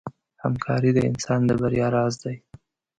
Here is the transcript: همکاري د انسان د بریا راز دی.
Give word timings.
همکاري 0.43 0.91
د 0.93 0.99
انسان 1.09 1.39
د 1.45 1.51
بریا 1.61 1.87
راز 1.95 2.13
دی. 2.23 2.35